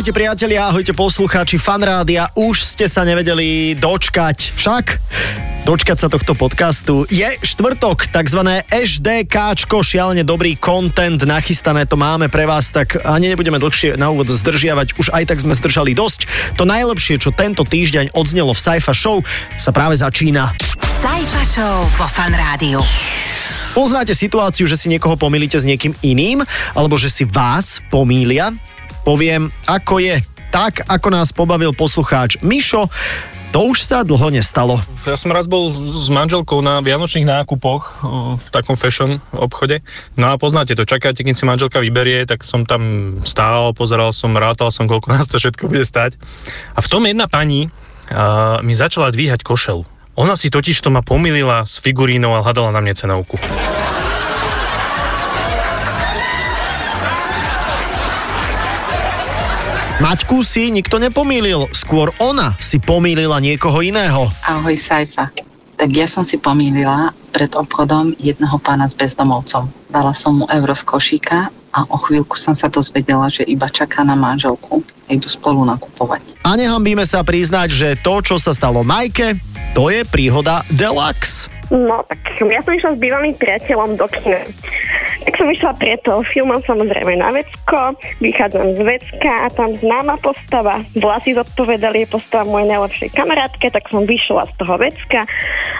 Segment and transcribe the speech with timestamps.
[0.00, 2.32] Ahojte priatelia, ahojte poslucháči fanrádia.
[2.32, 4.84] Už ste sa nevedeli dočkať však
[5.64, 7.08] dočkať sa tohto podcastu.
[7.08, 13.60] Je štvrtok, takzvané HDKčko, šialene dobrý content, nachystané to máme pre vás, tak ani nebudeme
[13.60, 16.26] dlhšie na úvod zdržiavať, už aj tak sme zdržali dosť.
[16.56, 19.24] To najlepšie, čo tento týždeň odznelo v Saifa Show,
[19.60, 20.52] sa práve začína.
[20.84, 22.80] Saifa Show vo Fanrádiu.
[23.70, 26.42] Poznáte situáciu, že si niekoho pomýlite s niekým iným,
[26.74, 28.50] alebo že si vás pomýlia?
[29.04, 30.20] poviem, ako je.
[30.50, 32.90] Tak, ako nás pobavil poslucháč Mišo,
[33.50, 34.78] to už sa dlho nestalo.
[35.02, 37.82] Ja som raz bol s manželkou na vianočných nákupoch
[38.38, 39.82] v takom fashion obchode.
[40.14, 44.30] No a poznáte to, čakáte, kým si manželka vyberie, tak som tam stál, pozeral som,
[44.38, 46.14] rátal som, koľko nás to všetko bude stať.
[46.74, 49.82] A v tom jedna pani uh, mi začala dvíhať košel.
[50.14, 53.40] Ona si totiž to ma pomýlila s figurínou a hľadala na mne cenovku.
[60.00, 64.32] Maťku si nikto nepomýlil, skôr ona si pomýlila niekoho iného.
[64.48, 65.28] Ahoj Saifa.
[65.76, 69.68] Tak ja som si pomýlila pred obchodom jedného pána s bezdomovcom.
[69.92, 74.00] Dala som mu euro z košíka a o chvíľku som sa dozvedela, že iba čaká
[74.00, 74.80] na manželku.
[75.12, 76.32] Idú spolu nakupovať.
[76.48, 79.36] A nehambíme sa priznať, že to, čo sa stalo Majke,
[79.74, 81.46] to je príhoda Deluxe.
[81.70, 84.42] No, tak ja som išla s bývalým priateľom do kina.
[85.22, 90.82] Tak som išla preto filmom samozrejme na vecko, vychádzam z vecka a tam známa postava.
[90.98, 95.22] Vlasy zodpovedali, je postava mojej najlepšej kamarátke, tak som vyšla z toho vecka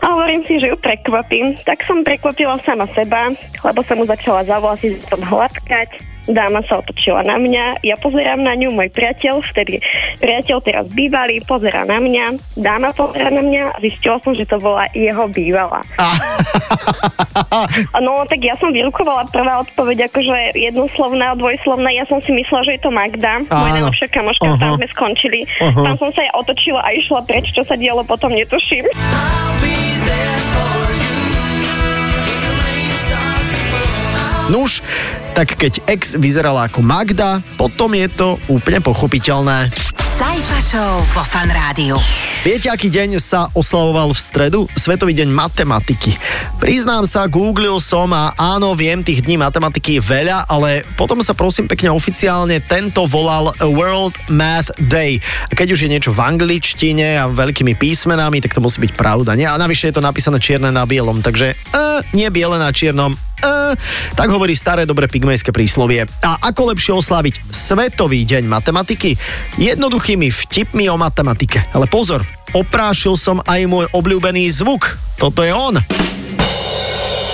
[0.00, 1.58] a hovorím si, že ju prekvapím.
[1.66, 3.34] Tak som prekvapila sama seba,
[3.66, 8.54] lebo som mu začala za vlasy hladkať dáma sa otočila na mňa, ja pozerám na
[8.54, 9.82] ňu, môj priateľ, vtedy
[10.22, 14.56] priateľ teraz bývalý, pozera na mňa, dáma pozera na mňa a zistila som, že to
[14.62, 15.82] bola jeho bývalá.
[18.04, 22.72] no tak ja som vyrukovala prvá odpoveď akože jednoslovná, dvojslovná, ja som si myslela, že
[22.78, 24.60] je to Magda, moja najlepšia kamoška, uh-huh.
[24.60, 25.40] tam sme skončili.
[25.46, 25.84] Uh-huh.
[25.84, 28.84] Tam som sa aj otočila a išla preč, čo sa dialo potom netuším.
[34.50, 34.82] Nuž,
[35.38, 39.70] tak keď ex vyzerala ako Magda, potom je to úplne pochopiteľné.
[40.20, 41.96] Sajfa Show vo Fan Rádiu.
[42.44, 44.60] Viete, aký deň sa oslavoval v stredu?
[44.76, 46.18] Svetový deň matematiky.
[46.60, 51.32] Priznám sa, googlil som a áno, viem, tých dní matematiky je veľa, ale potom sa
[51.32, 55.22] prosím pekne oficiálne tento volal World Math Day.
[55.48, 59.38] A keď už je niečo v angličtine a veľkými písmenami, tak to musí byť pravda.
[59.38, 59.48] Nie?
[59.48, 63.16] A navyše je to napísané čierne na bielom, takže uh, nie biele na čiernom,
[64.18, 66.06] tak hovorí staré dobre pigmejské príslovie.
[66.22, 69.16] A ako lepšie osláviť Svetový deň matematiky?
[69.58, 71.66] Jednoduchými vtipmi o matematike.
[71.74, 72.22] Ale pozor,
[72.54, 74.98] oprášil som aj môj obľúbený zvuk.
[75.18, 75.78] Toto je on.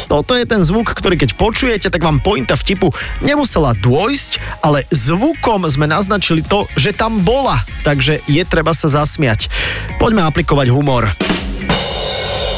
[0.06, 2.94] Toto je ten zvuk, ktorý keď počujete, tak vám pointa vtipu
[3.26, 9.50] nemusela dôjsť, ale zvukom sme naznačili to, že tam bola, takže je treba sa zasmiať.
[9.98, 11.10] Poďme aplikovať humor.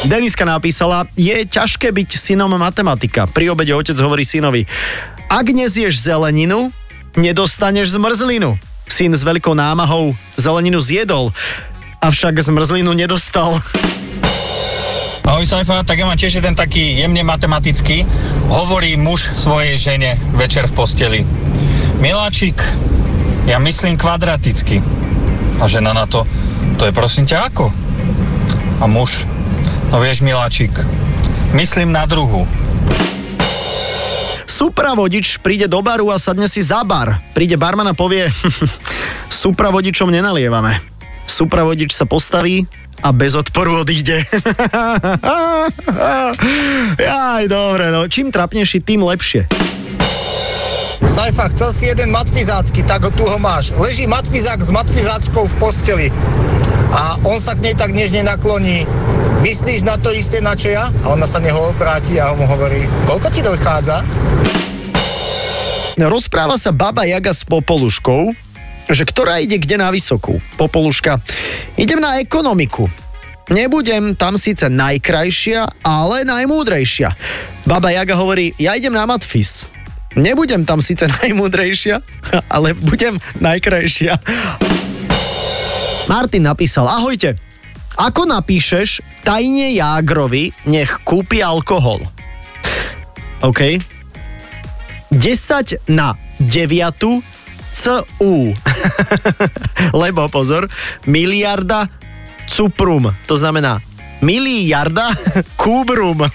[0.06, 3.26] Deniska napísala, je ťažké byť synom matematika.
[3.26, 4.62] Pri obede otec hovorí synovi,
[5.26, 6.70] ak nezieš zeleninu,
[7.18, 8.54] nedostaneš zmrzlinu.
[8.86, 11.34] Syn s veľkou námahou zeleninu zjedol,
[11.98, 13.58] avšak zmrzlinu nedostal.
[15.28, 18.06] Ahoj Saifa, tak ja mám tiež jeden taký jemne matematický.
[18.48, 21.20] Hovorí muž svojej žene večer v posteli.
[22.00, 22.56] Miláčik,
[23.44, 24.80] ja myslím kvadraticky.
[25.58, 26.22] A žena na to,
[26.80, 27.68] to je prosím ťa ako?
[28.80, 29.26] A muž,
[29.88, 30.72] No vieš, Miláčik,
[31.56, 32.44] myslím na druhu.
[34.44, 37.24] Supravodič príde do baru a sadne si za bar.
[37.32, 38.28] Príde barman a povie,
[39.42, 40.76] supravodičom nenalievame.
[41.24, 42.68] Supravodič sa postaví
[43.00, 44.28] a bez odporu odíde.
[47.08, 48.04] Aj dobre, no.
[48.12, 49.48] Čím trapnejší, tým lepšie.
[51.08, 53.72] Saifa, chcel si jeden matfizácky, tak ho tu ho máš.
[53.80, 56.06] Leží matfizák s matfizáčkou v posteli
[56.92, 58.84] a on sa k nej tak nežne nakloní
[59.48, 60.92] myslíš na to isté, na čo ja?
[61.08, 64.04] A ona sa neho obráti a mu hovorí, koľko ti dochádza?
[65.96, 68.36] Rozpráva sa baba Jaga s Popoluškou,
[68.92, 70.36] že ktorá ide kde na vysokú.
[70.60, 71.24] Popoluška,
[71.80, 72.92] idem na ekonomiku.
[73.48, 77.16] Nebudem tam síce najkrajšia, ale najmúdrejšia.
[77.64, 79.64] Baba Jaga hovorí, ja idem na matfis.
[80.12, 82.04] Nebudem tam síce najmúdrejšia,
[82.52, 84.12] ale budem najkrajšia.
[86.04, 87.47] Martin napísal, ahojte,
[87.98, 91.98] ako napíšeš tajne Jágrovi, nech kúpi alkohol?
[93.42, 93.82] OK.
[95.10, 97.26] 10 na 9
[97.74, 98.34] CU.
[100.06, 100.70] Lebo pozor,
[101.10, 101.90] miliarda
[102.46, 103.10] cuprum.
[103.26, 103.82] To znamená
[104.22, 105.10] miliarda
[105.60, 106.22] kubrum.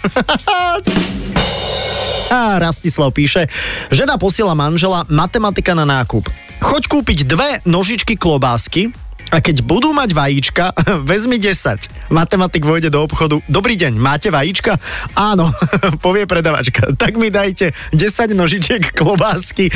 [2.34, 3.46] A Rastislav píše,
[3.94, 6.26] žena posiela manžela matematika na nákup.
[6.64, 8.90] Choď kúpiť dve nožičky klobásky,
[9.34, 10.70] a keď budú mať vajíčka,
[11.10, 12.14] vezmi 10.
[12.14, 13.42] Matematik vojde do obchodu.
[13.50, 14.78] Dobrý deň, máte vajíčka?
[15.18, 15.50] Áno,
[16.06, 16.94] povie predavačka.
[16.94, 19.74] Tak mi dajte 10 nožičiek klobásky.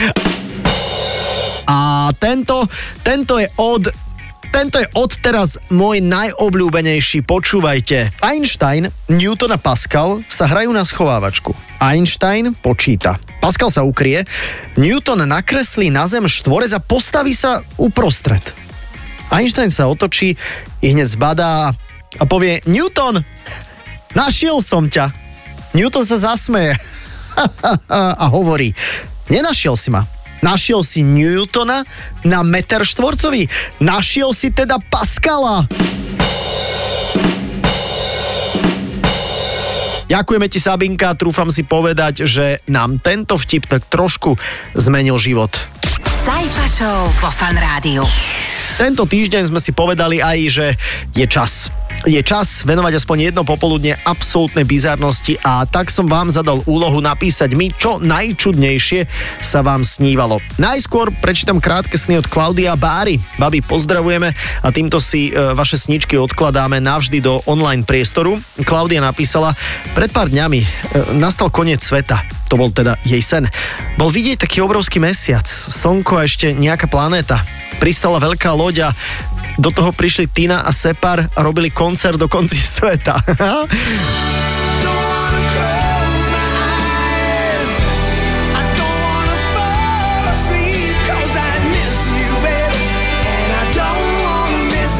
[1.66, 2.70] A tento,
[3.02, 3.90] tento je od
[4.48, 8.16] tento je odteraz môj najobľúbenejší, počúvajte.
[8.24, 11.52] Einstein, Newton a Pascal sa hrajú na schovávačku.
[11.84, 13.20] Einstein počíta.
[13.44, 14.24] Pascal sa ukrie,
[14.80, 18.67] Newton nakreslí na zem štvorec a postaví sa uprostred.
[19.32, 20.40] Einstein sa otočí,
[20.80, 21.76] i hneď zbadá
[22.18, 23.24] a povie Newton,
[24.16, 25.12] našiel som ťa.
[25.76, 26.80] Newton sa zasmeje
[28.22, 28.72] a hovorí,
[29.28, 30.08] nenašiel si ma,
[30.38, 31.82] Našiel si Newtona
[32.22, 33.50] na meter štvorcový.
[33.82, 35.66] Našiel si teda Pascala.
[40.08, 41.20] Ďakujeme ti, Sabinka.
[41.20, 44.40] Trúfam si povedať, že nám tento vtip tak trošku
[44.72, 45.52] zmenil život.
[46.08, 48.08] Sajfa Show vo Fan Rádiu.
[48.78, 50.66] Tento týždeň sme si povedali aj, že
[51.18, 51.74] je čas
[52.06, 57.58] je čas venovať aspoň jedno popoludne absolútnej bizarnosti a tak som vám zadal úlohu napísať
[57.58, 59.10] mi, čo najčudnejšie
[59.42, 60.38] sa vám snívalo.
[60.62, 63.18] Najskôr prečítam krátke sny od Klaudia Báry.
[63.42, 64.30] Babi, pozdravujeme
[64.62, 68.38] a týmto si e, vaše sničky odkladáme navždy do online priestoru.
[68.62, 69.58] Klaudia napísala,
[69.98, 70.68] pred pár dňami e,
[71.18, 72.22] nastal koniec sveta.
[72.48, 73.48] To bol teda jej sen.
[74.00, 77.44] Bol vidieť taký obrovský mesiac, slnko a ešte nejaká planéta.
[77.78, 78.96] Pristala veľká loď a
[79.60, 83.20] do toho prišli Tina a Separ a robili koncert do konci sveta.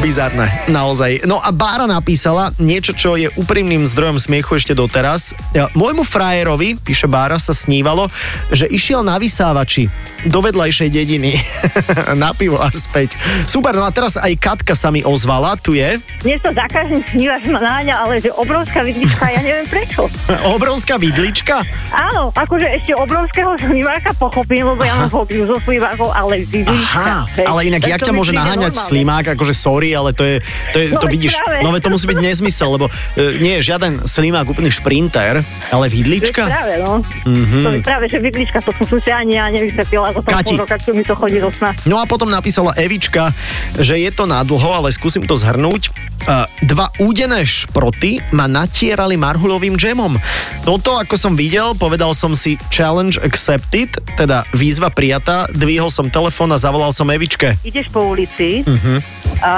[0.08, 1.28] Bizarné, naozaj.
[1.28, 5.36] No a Bára napísala niečo, čo je úprimným zdrojom smiechu ešte doteraz.
[5.76, 8.08] Môjmu frajerovi, píše Bára, sa snívalo,
[8.48, 9.92] že išiel na vysávači
[10.24, 11.36] do vedľajšej dediny
[12.24, 13.20] na pivo a späť.
[13.44, 16.00] Super, no a teraz aj Katka sa mi ozvala, tu je.
[16.24, 20.08] Dnes to za každým sníva, že ma náňa, ale že obrovská vidlička, ja neviem prečo.
[20.56, 21.60] obrovská vidlička?
[21.92, 24.88] Áno, akože ešte obrovského slimáka pochopím, lebo Aha.
[24.88, 26.96] ja mám fóbiu zo slimákov, ale vidlička.
[26.96, 30.36] Aha, ale inak jak ťa môže naháňať slimák, akože sorry, ale to je,
[30.70, 31.66] to, je, no, to vidíš, práve.
[31.66, 32.86] no to musí byť nezmysel, lebo
[33.18, 35.42] e, nie je žiaden slimák úplný šprinter,
[35.74, 36.46] ale vidlička.
[36.46, 37.02] Práve, no.
[37.26, 37.62] Mm-hmm.
[37.66, 40.90] To je práve, že vidlička, to som si ani ja nevysvetlila, ako pol roka, čo
[40.94, 41.74] mi to chodí do sna.
[41.84, 43.34] No a potom napísala Evička,
[43.74, 45.90] že je to nadlho, ale skúsim to zhrnúť.
[46.28, 50.18] Uh, dva údené šproty ma natierali marhulovým džemom.
[50.66, 56.52] Toto, ako som videl, povedal som si challenge accepted, teda výzva prijatá, dvihol som telefón
[56.52, 57.56] a zavolal som Evičke.
[57.64, 59.00] Ideš po ulici uh-huh.
[59.42, 59.54] A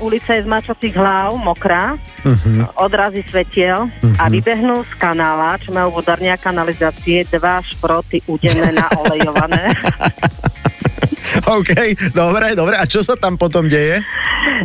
[0.00, 2.68] ulica je z mačacích hlav, mokrá, uh-huh.
[2.76, 4.20] odrazy svetiel uh-huh.
[4.20, 9.72] a vybehnú z kanála, čo majú vodárnia kanalizácie, dva šproty udené na olejované.
[11.58, 11.72] OK,
[12.14, 12.74] dobre, dobre.
[12.78, 14.00] A čo sa tam potom deje?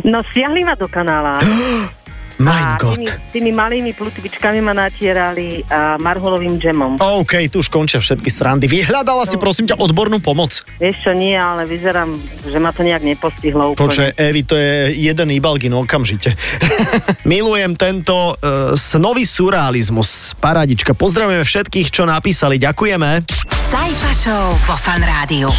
[0.06, 1.40] No, stiahli ma do kanála.
[2.40, 2.96] My God.
[2.96, 6.96] Tými, tými malými plutvičkami ma natierali uh, marholovým džemom.
[6.96, 8.64] OK, tu už končia všetky srandy.
[8.64, 9.30] Vyhľadala no.
[9.30, 10.64] si prosím ťa odbornú pomoc?
[10.80, 12.16] Vieš čo, nie, ale vyzerám,
[12.48, 13.84] že ma to nejak nepostihlo úplne.
[13.84, 16.32] Počkaj, Evi, to je jeden ibalgin okamžite.
[17.28, 20.32] Milujem tento uh, snový surrealizmus.
[20.40, 20.96] Paradička.
[20.96, 22.56] Pozdravujeme všetkých, čo napísali.
[22.56, 23.28] Ďakujeme.
[23.52, 25.52] Sajfa Show vo Fan Rádiu.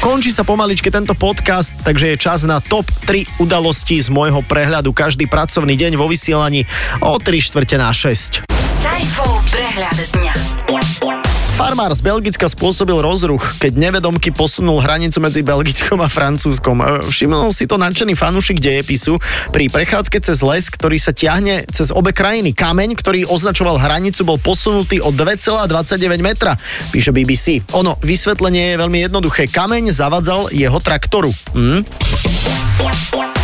[0.00, 4.92] Končí sa pomaličke tento podcast, takže je čas na top 3 udalostí z môjho prehľadu
[4.92, 6.68] každý pracovný deň vo vysielaní
[7.02, 8.46] o 3 štvrte na 6.
[8.50, 11.25] Sajfov prehľad dňa.
[11.56, 16.84] Farmár z Belgicka spôsobil rozruch, keď nevedomky posunul hranicu medzi Belgickom a Francúzskom.
[16.84, 19.16] E, všimol si to nadšený fanúšik dejepisu
[19.56, 22.52] pri prechádzke cez les, ktorý sa ťahne cez obe krajiny.
[22.52, 26.60] Kameň, ktorý označoval hranicu, bol posunutý o 2,29 metra,
[26.92, 27.64] píše BBC.
[27.72, 29.48] Ono, vysvetlenie je veľmi jednoduché.
[29.48, 31.32] Kameň zavadzal jeho traktoru.
[31.56, 31.88] Hm?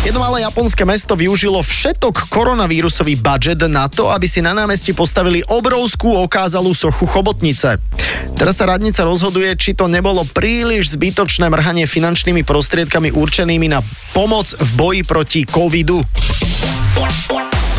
[0.03, 5.41] Jedno malé japonské mesto využilo všetok koronavírusový budget na to, aby si na námestí postavili
[5.47, 7.79] obrovskú okázalú sochu chobotnice.
[8.33, 13.79] Teraz sa radnica rozhoduje, či to nebolo príliš zbytočné mrhanie finančnými prostriedkami určenými na
[14.11, 16.03] pomoc v boji proti covidu.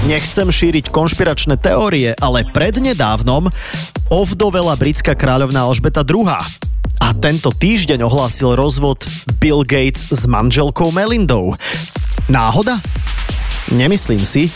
[0.05, 3.49] Nechcem šíriť konšpiračné teórie, ale prednedávnom
[4.13, 6.29] ovdovela britská kráľovná Alžbeta II.
[7.01, 9.05] A tento týždeň ohlásil rozvod
[9.41, 11.57] Bill Gates s manželkou Melindou.
[12.29, 12.81] Náhoda?
[13.73, 14.53] Nemyslím si.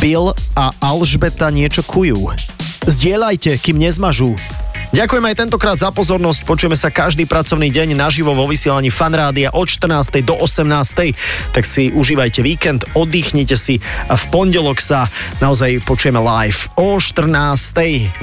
[0.00, 2.28] Bill a Alžbeta niečo kujú.
[2.84, 4.36] Zdieľajte, kým nezmažú.
[4.88, 6.48] Ďakujem aj tentokrát za pozornosť.
[6.48, 10.24] Počujeme sa každý pracovný deň naživo vo vysielaní Fanrádia od 14.
[10.24, 11.12] do 18.
[11.52, 15.04] Tak si užívajte víkend, oddychnite si a v pondelok sa
[15.44, 17.28] naozaj počujeme live o 14.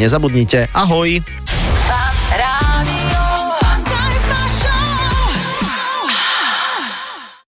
[0.02, 0.74] Nezabudnite.
[0.74, 1.65] Ahoj!